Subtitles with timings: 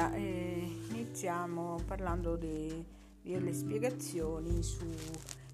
[0.00, 4.86] Allora, eh, iniziamo parlando delle spiegazioni su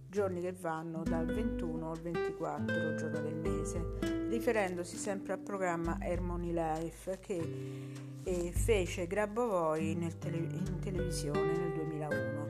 [0.09, 6.53] giorni che vanno dal 21 al 24 giorno del mese, riferendosi sempre al programma Harmony
[6.53, 7.43] Life che
[8.23, 12.47] eh, fece Grabovoi nel tele, in televisione nel 2001.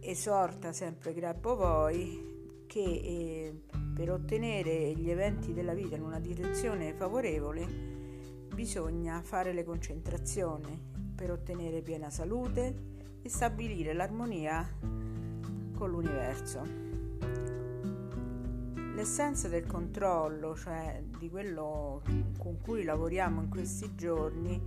[0.00, 3.54] Esorta sempre Grabovoi che eh,
[3.94, 7.92] per ottenere gli eventi della vita in una direzione favorevole
[8.52, 10.78] bisogna fare le concentrazioni
[11.14, 14.68] per ottenere piena salute e stabilire l'armonia
[15.76, 16.82] con l'universo.
[18.94, 22.02] L'essenza del controllo, cioè di quello
[22.38, 24.60] con cui lavoriamo in questi giorni,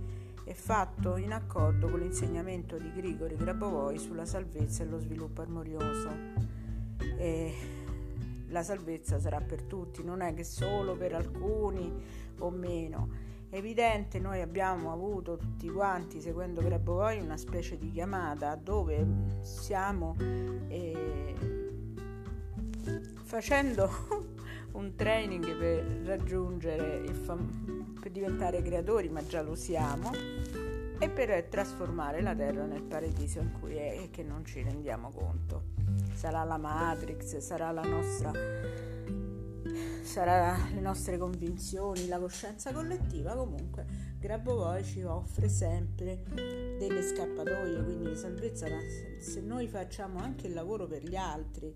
[0.44, 6.10] è fatto in accordo con l'insegnamento di Grigori Grabovoi sulla salvezza e lo sviluppo armonioso.
[7.18, 7.77] E
[8.48, 11.92] la salvezza sarà per tutti, non è che solo per alcuni
[12.38, 13.26] o meno.
[13.50, 19.06] È evidente, noi abbiamo avuto tutti quanti, seguendo Grabovoi, una specie di chiamata dove
[19.40, 20.14] stiamo
[20.68, 21.34] eh,
[23.24, 23.90] facendo
[24.72, 30.10] un training per raggiungere fam- per diventare creatori, ma già lo siamo,
[30.98, 35.10] e per trasformare la terra nel paradiso in cui è e che non ci rendiamo
[35.10, 35.77] conto
[36.12, 38.32] sarà la Matrix, sarà la nostra
[40.02, 43.84] sarà le nostre convinzioni, la coscienza collettiva, comunque
[44.18, 46.22] Grabovoi ci offre sempre
[46.78, 48.66] delle scappatoie, quindi salvezza
[49.20, 51.74] se noi facciamo anche il lavoro per gli altri,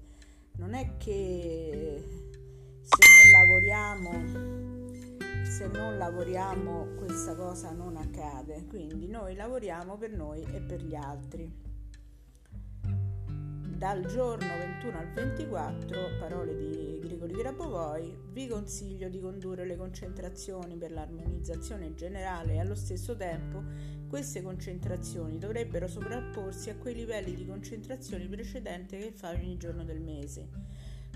[0.57, 2.03] non è che
[2.81, 4.71] se non lavoriamo
[5.45, 10.95] se non lavoriamo questa cosa non accade, quindi noi lavoriamo per noi e per gli
[10.95, 11.62] altri
[13.83, 20.77] dal giorno 21 al 24, parole di Grigori Grabovoi, vi consiglio di condurre le concentrazioni
[20.77, 23.61] per l'armonizzazione generale e allo stesso tempo
[24.07, 30.01] queste concentrazioni dovrebbero sovrapporsi a quei livelli di concentrazione precedenti che fa ogni giorno del
[30.01, 30.49] mese.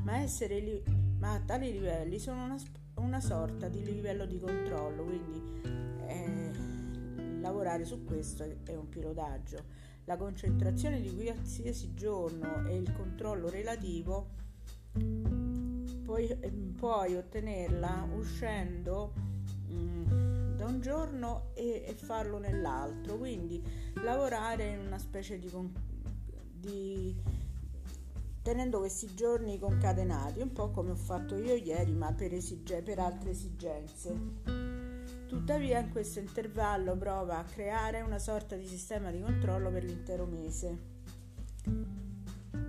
[0.02, 0.82] Ma, li-
[1.20, 2.56] ma tali livelli sono una,
[2.94, 5.40] una, sorta di livello di controllo, quindi
[6.08, 6.50] eh,
[7.38, 14.28] lavorare su questo è un pilotaggio la concentrazione di qualsiasi giorno e il controllo relativo
[16.04, 16.28] puoi,
[16.76, 19.12] puoi ottenerla uscendo
[19.66, 23.16] mh, mm, da un giorno e, e, farlo nell'altro.
[23.18, 23.62] Quindi
[24.02, 25.50] lavorare in una specie di,
[26.52, 27.16] di
[28.42, 33.00] tenendo questi giorni concatenati un po' come ho fatto io ieri ma per, esige, per
[33.00, 34.75] altre esigenze
[35.26, 40.24] Tuttavia in questo intervallo prova a creare una sorta di sistema di controllo per l'intero
[40.24, 40.94] mese.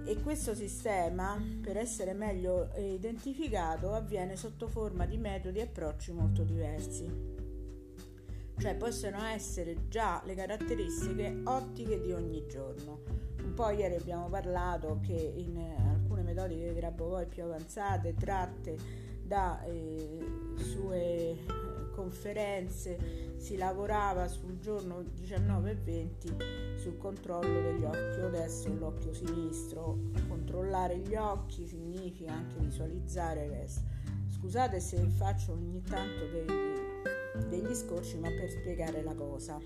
[0.03, 6.43] E questo sistema, per essere meglio identificato, avviene sotto forma di metodi e approcci molto
[6.43, 7.35] diversi.
[8.57, 13.01] Cioè possono essere già le caratteristiche ottiche di ogni giorno.
[13.43, 18.77] Un po' ieri abbiamo parlato che in alcune metodiche Grabovoi più avanzate, tratte
[19.21, 21.37] da eh, sue
[21.97, 26.35] conferenze si lavorava sul giorno 19 e 20
[26.77, 28.19] sul controllo degli occhi.
[28.21, 29.97] Adesso l'occhio sinistro,
[30.27, 33.81] controllare gli occhi significa anche visualizzare il.
[34.29, 39.59] Scusate se faccio ogni tanto degli, degli scorci, ma per spiegare la cosa.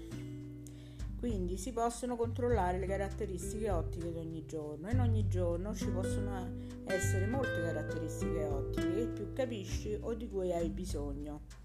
[1.20, 5.88] Quindi si possono controllare le caratteristiche ottiche di ogni giorno e in ogni giorno ci
[5.90, 6.50] possono
[6.86, 11.60] essere molte caratteristiche ottiche che più capisci o di cui hai bisogno.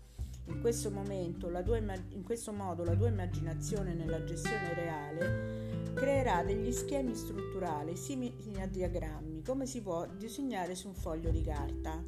[0.46, 6.70] In questo, momento, tua, in questo modo la tua immaginazione nella gestione reale creerà degli
[6.72, 12.02] schemi strutturali simili a diagrammi, come si può disegnare su un foglio di carta.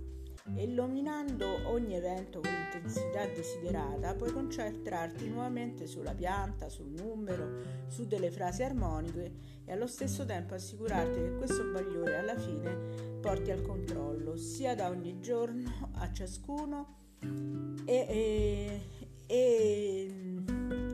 [0.54, 8.06] E illuminando ogni evento con l'intensità desiderata, puoi concentrarti nuovamente sulla pianta, sul numero, su
[8.06, 9.32] delle frasi armoniche
[9.64, 14.88] e allo stesso tempo assicurarti che questo bagliore alla fine porti al controllo, sia da
[14.88, 17.07] ogni giorno a ciascuno
[17.84, 18.80] e,
[19.26, 20.10] e,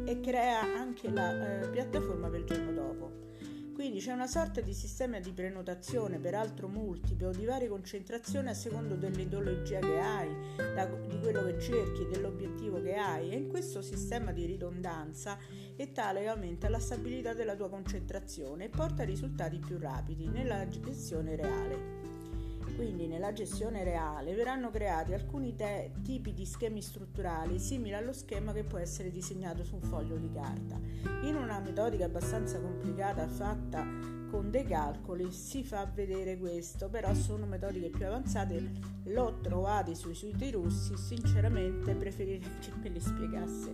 [0.05, 3.23] e, crea anche la eh, piattaforma per il giorno dopo.
[3.75, 8.95] Quindi c'è una sorta di sistema di prenotazione, peraltro multiplo, di varie concentrazioni a secondo
[8.95, 14.31] dell'ideologia che hai, da, di quello che cerchi, dell'obiettivo che hai e in questo sistema
[14.31, 15.37] di ridondanza
[15.75, 20.69] è tale che aumenta la stabilità della tua concentrazione e porta risultati più rapidi nella
[20.69, 22.14] gestione reale.
[22.77, 28.53] Quindi nella gestione reale verranno creati alcuni te- tipi di schemi strutturali simili allo schema
[28.53, 30.81] che può essere disegnato su un foglio di carta.
[31.23, 37.47] In una metodica abbastanza complicata fatta con dei calcoli si fa vedere questo, però sono
[37.47, 38.71] metodiche più avanzate,
[39.05, 43.73] l'ho trovate sui siti russi, sinceramente preferirei che me li spiegasse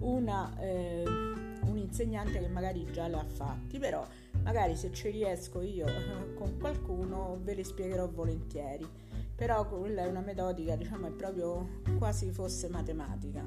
[0.00, 4.04] una, eh, un insegnante che magari già le ha fatti, però
[4.44, 5.86] magari se ci riesco io
[6.36, 8.86] con qualcuno ve le spiegherò volentieri.
[9.34, 13.44] Però quella è una metodica diciamo è proprio quasi fosse matematica.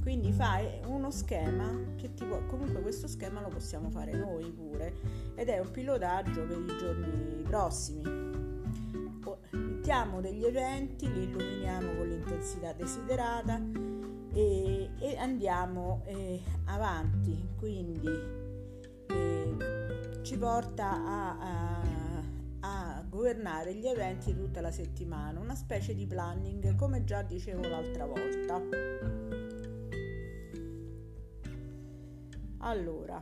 [0.00, 4.94] Quindi fai uno schema che ti può, comunque questo schema lo possiamo fare noi pure
[5.34, 8.02] ed è un pilotaggio per i giorni prossimi.
[9.50, 13.60] Mettiamo degli eventi li illuminiamo con l'intensità desiderata
[14.34, 17.48] e, e andiamo eh, avanti.
[17.58, 18.43] Quindi
[20.24, 21.82] ci porta a, a,
[22.60, 28.06] a governare gli eventi tutta la settimana, una specie di planning come già dicevo l'altra
[28.06, 28.58] volta.
[32.60, 33.20] Allora,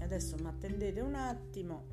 [0.00, 1.84] adesso mi attendete un attimo.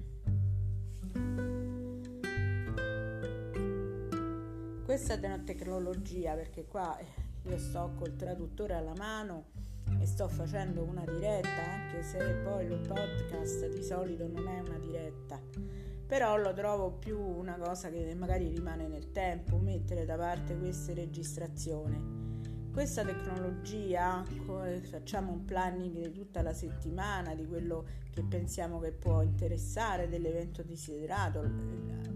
[4.84, 6.98] Questa è una tecnologia perché qua
[7.44, 9.65] io sto col traduttore alla mano
[10.06, 14.78] e sto facendo una diretta, anche se poi lo podcast di solito non è una
[14.78, 15.42] diretta,
[16.06, 20.94] però lo trovo più una cosa che magari rimane nel tempo, mettere da parte queste
[20.94, 22.24] registrazioni.
[22.72, 24.24] Questa tecnologia,
[24.84, 30.62] facciamo un planning di tutta la settimana, di quello che pensiamo che può interessare, dell'evento
[30.62, 31.42] desiderato,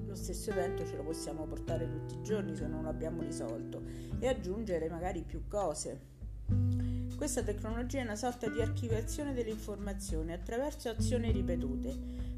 [0.05, 3.81] lo stesso evento ce lo possiamo portare tutti i giorni se non lo abbiamo risolto
[4.19, 6.18] e aggiungere magari più cose.
[7.19, 11.93] Questa tecnologia è una sorta di archiviazione delle informazioni attraverso azioni ripetute.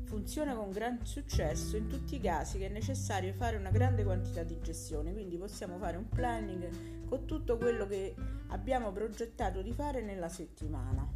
[0.05, 4.41] Funziona con gran successo in tutti i casi che è necessario fare una grande quantità
[4.41, 8.15] di gestione, quindi possiamo fare un planning con tutto quello che
[8.47, 11.07] abbiamo progettato di fare nella settimana.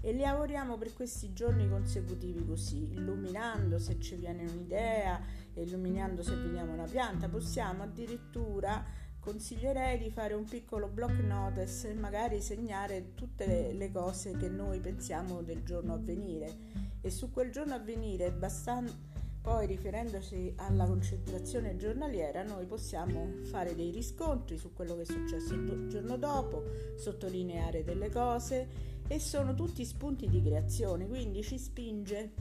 [0.00, 5.20] E lavoriamo per questi giorni consecutivi così, illuminando se ci viene un'idea,
[5.52, 8.82] illuminando se vediamo una pianta, possiamo addirittura
[9.26, 14.78] consiglierei di fare un piccolo block notice e magari segnare tutte le, cose che noi
[14.78, 16.84] pensiamo del giorno a venire.
[17.00, 23.76] E su quel giorno a venire bastando poi riferendoci alla concentrazione giornaliera noi possiamo fare
[23.76, 26.64] dei riscontri su quello che è successo il giorno dopo,
[26.96, 28.68] sottolineare delle cose
[29.08, 32.32] e sono tutti spunti di creazione, quindi ci spinge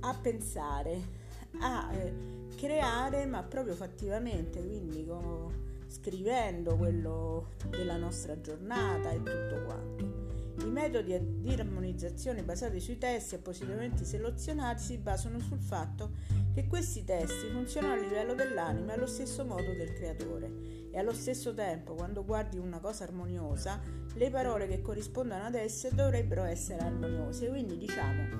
[0.00, 1.00] a pensare,
[1.60, 2.14] a eh,
[2.56, 10.28] creare ma proprio fattivamente, quindi con scrivendo quello della nostra giornata e tutto quanto.
[10.64, 16.12] I metodi di armonizzazione basati sui testi appositamente selezionati si basano sul fatto
[16.52, 21.54] che questi testi funzionano a livello dell'anima allo stesso modo del creatore e allo stesso
[21.54, 23.80] tempo quando guardi una cosa armoniosa
[24.14, 28.38] le parole che corrispondono ad esse dovrebbero essere armoniose quindi diciamo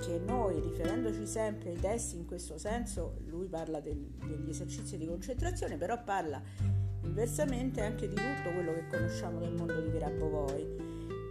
[0.00, 5.06] che noi riferendoci sempre ai testi in questo senso lui parla del, degli esercizi di
[5.06, 6.40] concentrazione però parla
[7.08, 10.62] inversamente anche di tutto quello che conosciamo del mondo di Grabovoi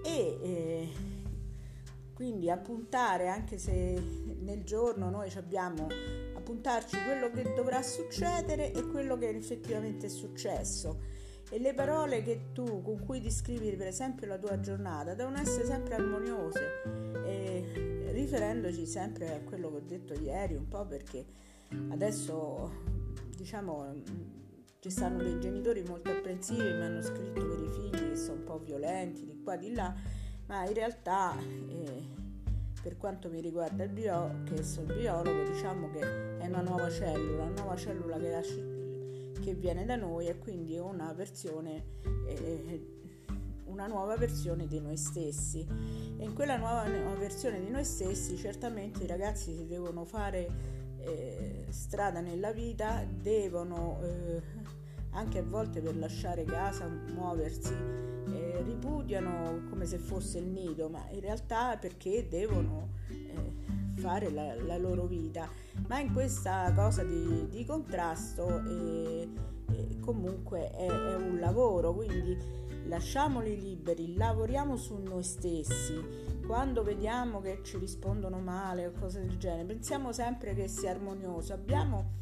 [0.04, 0.90] e eh,
[2.14, 4.02] quindi appuntare anche se
[4.42, 5.88] nel giorno noi abbiamo
[6.36, 11.16] appuntarci quello che dovrà succedere e quello che effettivamente è successo.
[11.50, 15.66] E le parole che tu con cui descrivi per esempio la tua giornata devono essere
[15.66, 16.82] sempre armoniose
[17.26, 21.24] e riferendoci sempre a quello che ho detto ieri un po' perché
[21.90, 22.72] adesso
[23.38, 23.94] diciamo
[24.80, 28.44] ci stanno dei genitori molto apprensivi, mi hanno scritto per i figli che sono un
[28.44, 29.94] po' violenti di qua di là,
[30.46, 32.06] ma in realtà eh,
[32.82, 37.44] per quanto mi riguarda il bio, che sono biologo, diciamo che è una nuova cellula,
[37.44, 41.84] una nuova cellula che, lascia, che viene da noi e quindi una versione
[42.28, 42.96] eh,
[43.68, 45.66] una nuova versione di noi stessi.
[46.18, 46.84] E in quella nuova
[47.18, 54.00] versione di noi stessi certamente i ragazzi si devono fare eh, strada nella vita devono
[54.04, 54.42] eh,
[55.12, 61.08] anche a volte per lasciare casa, muoversi, eh, ripudiano come se fosse il nido, ma
[61.12, 65.50] in realtà perché devono eh, fare la, la, loro vita.
[65.88, 69.28] Ma in questa cosa di, di contrasto eh,
[69.72, 72.38] eh, comunque è, è un lavoro, quindi
[72.88, 76.26] lasciamoli liberi, lavoriamo su noi stessi.
[76.46, 81.54] Quando vediamo che ci rispondono male o cose del genere, pensiamo sempre che sia armonioso.
[81.54, 82.16] Abbiamo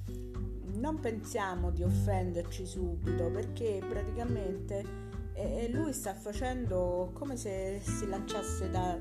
[0.76, 4.84] non pensiamo di offenderci subito perché praticamente
[5.34, 8.98] eh, lui sta facendo come se si lanciasse da,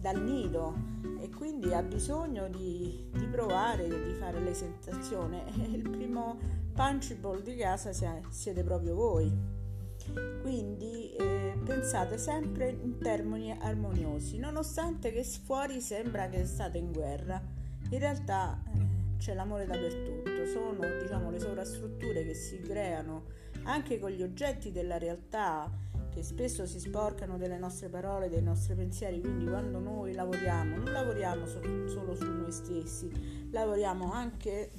[0.00, 0.74] dal nido
[1.20, 5.44] e quindi ha bisogno di, di provare, di fare l'esentazione.
[5.72, 6.38] Il primo
[6.74, 7.92] punchable di casa
[8.28, 9.53] siete proprio voi.
[10.42, 17.42] Quindi eh, pensate sempre in termini armoniosi, nonostante che fuori sembra che state in guerra.
[17.90, 23.24] In realtà eh, c'è l'amore dappertutto, sono diciamo, le sovrastrutture che si creano
[23.64, 25.70] anche con gli oggetti della realtà
[26.10, 30.92] che spesso si sporcano delle nostre parole, dei nostri pensieri, quindi quando noi lavoriamo non
[30.92, 34.70] lavoriamo so- solo su noi stessi, lavoriamo anche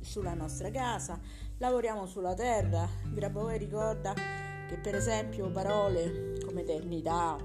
[0.00, 1.18] sulla nostra casa,
[1.58, 2.88] lavoriamo sulla terra.
[3.12, 4.14] Grabovoi ricorda
[4.68, 7.38] che per esempio parole come eternità,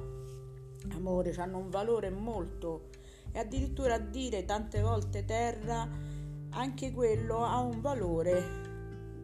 [0.92, 2.90] amore hanno un valore molto
[3.32, 5.90] e addirittura dire tante volte terra,
[6.50, 8.44] anche quello ha un valore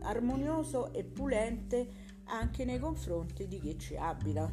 [0.02, 4.50] armonioso e pulente anche nei confronti di chi ci abita.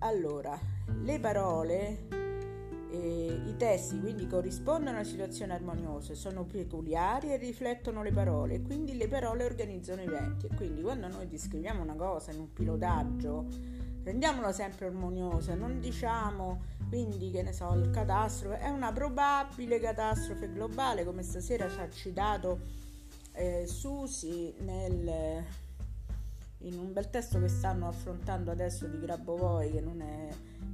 [0.00, 0.58] allora,
[1.02, 2.19] le parole,
[2.90, 8.96] eh, i testi quindi corrispondono a situazioni armoniose, sono peculiari e riflettono le parole, quindi
[8.96, 13.46] le parole organizzano eventi e quindi quando noi descriviamo una cosa in un pilotaggio,
[14.02, 20.50] rendiamola sempre armoniosa, non diciamo quindi che ne so, il catastrofe è una probabile catastrofe
[20.52, 22.60] globale come stasera ci ha citato
[23.32, 25.44] eh, Susi nel,
[26.62, 30.28] in un bel testo che stanno affrontando adesso di Grabovoi che non è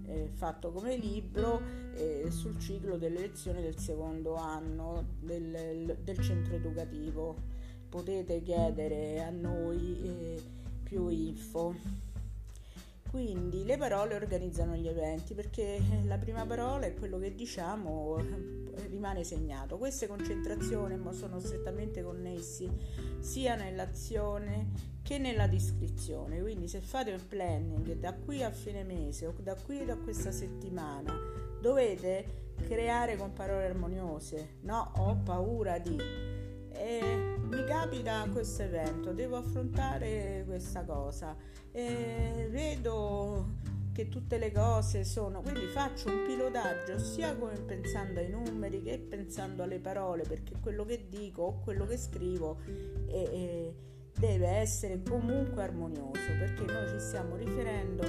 [0.07, 1.61] eh, fatto come libro
[1.95, 7.37] eh, sul ciclo delle lezioni del secondo anno del, del centro educativo.
[7.89, 10.43] Potete chiedere a noi eh,
[10.83, 11.75] più info.
[13.09, 18.19] Quindi le parole organizzano gli eventi perché la prima parola è quello che diciamo
[18.89, 19.79] rimane segnato.
[19.79, 22.71] Queste concentrazioni sono strettamente connessi
[23.19, 26.41] sia nell'azione che nella descrizione.
[26.41, 30.31] Quindi se fate un planning da qui a fine mese o da qui a questa
[30.31, 31.13] settimana
[31.61, 34.57] dovete creare con parole armoniose.
[34.63, 36.35] No, ho paura di
[36.79, 41.35] e mi capita questo evento, devo affrontare questa cosa
[41.73, 43.47] e vedo
[43.97, 47.35] che tutte le cose sono, quindi faccio un pilotaggio sia
[47.65, 52.59] pensando ai numeri che pensando alle parole, perché quello che dico o quello che scrivo
[53.07, 53.73] è, è,
[54.19, 58.03] deve essere comunque armonioso, perché noi ci stiamo riferendo,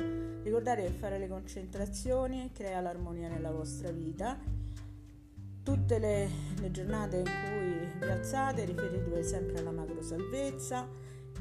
[0.43, 4.37] ricordate che fare le concentrazioni crea l'armonia nella vostra vita.
[5.63, 6.29] Tutte le,
[6.59, 10.85] le giornate in cui vi alzate riferitevi sempre alla macro salvezza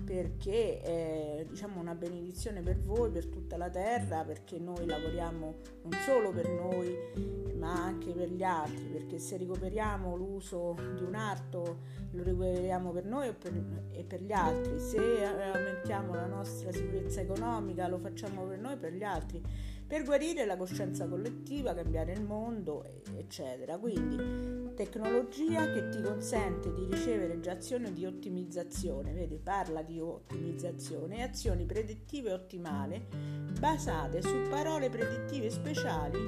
[0.04, 5.92] perché è diciamo, una benedizione per voi, per tutta la terra, perché noi lavoriamo non
[6.04, 11.78] solo per noi ma anche per gli altri, perché se recuperiamo l'uso di un arto
[12.12, 13.52] lo recuperiamo per noi e per,
[13.90, 18.76] e per gli altri, se aumentiamo la nostra sicurezza economica lo facciamo per noi e
[18.76, 19.42] per gli altri
[19.86, 22.84] per guarire la coscienza collettiva, cambiare il mondo,
[23.16, 23.78] eccetera.
[23.78, 31.16] Quindi tecnologia che ti consente di ricevere già azioni di ottimizzazione, vedi, parla di ottimizzazione
[31.16, 33.04] e azioni predittive ottimali
[33.58, 36.18] basate su parole predittive speciali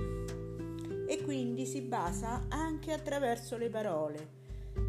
[1.06, 4.36] e quindi si basa anche attraverso le parole.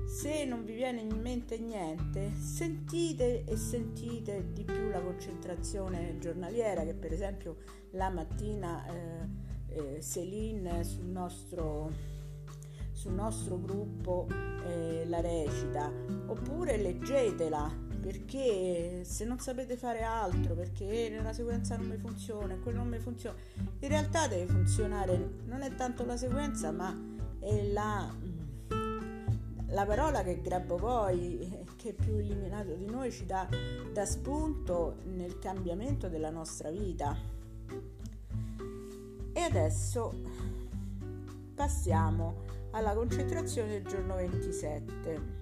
[0.06, 6.84] Se non vi viene in mente niente, sentite e sentite di più la concentrazione giornaliera
[6.84, 7.58] che per esempio
[7.92, 9.28] la mattina eh,
[9.70, 11.92] eh, Céline sul nostro,
[13.00, 14.28] sul nostro gruppo
[14.66, 15.90] eh, la recita,
[16.26, 22.80] oppure leggetela perché se non sapete fare altro, perché nella sequenza non mi funziona quello
[22.80, 23.38] non mi funziona,
[23.80, 26.94] in realtà deve funzionare, non è tanto la sequenza ma
[27.40, 28.14] è la
[29.72, 33.48] la parola che grabbo poi, che è più illuminato di noi, ci dà
[33.94, 37.16] da spunto nel cambiamento della nostra vita.
[39.32, 40.12] E adesso
[41.54, 45.39] passiamo alla concentrazione del giorno 27.